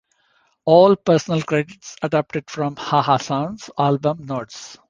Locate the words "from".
2.49-2.75